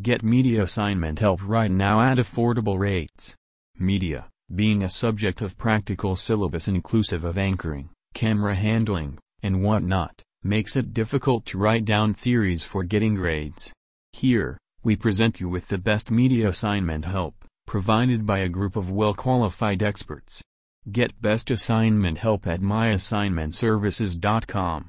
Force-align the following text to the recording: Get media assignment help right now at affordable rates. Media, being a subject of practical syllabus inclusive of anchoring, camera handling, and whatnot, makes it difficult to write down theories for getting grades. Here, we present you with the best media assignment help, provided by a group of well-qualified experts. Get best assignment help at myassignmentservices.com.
Get 0.00 0.22
media 0.22 0.62
assignment 0.62 1.18
help 1.18 1.40
right 1.42 1.70
now 1.70 2.00
at 2.00 2.18
affordable 2.18 2.78
rates. 2.78 3.34
Media, 3.76 4.28
being 4.54 4.84
a 4.84 4.88
subject 4.88 5.42
of 5.42 5.58
practical 5.58 6.14
syllabus 6.14 6.68
inclusive 6.68 7.24
of 7.24 7.36
anchoring, 7.36 7.90
camera 8.14 8.54
handling, 8.54 9.18
and 9.42 9.60
whatnot, 9.60 10.22
makes 10.44 10.76
it 10.76 10.94
difficult 10.94 11.44
to 11.46 11.58
write 11.58 11.84
down 11.84 12.14
theories 12.14 12.62
for 12.62 12.84
getting 12.84 13.16
grades. 13.16 13.72
Here, 14.12 14.56
we 14.84 14.94
present 14.94 15.40
you 15.40 15.48
with 15.48 15.66
the 15.66 15.78
best 15.78 16.12
media 16.12 16.48
assignment 16.48 17.04
help, 17.04 17.34
provided 17.66 18.24
by 18.24 18.38
a 18.38 18.48
group 18.48 18.76
of 18.76 18.92
well-qualified 18.92 19.82
experts. 19.82 20.44
Get 20.92 21.20
best 21.20 21.50
assignment 21.50 22.18
help 22.18 22.46
at 22.46 22.60
myassignmentservices.com. 22.60 24.86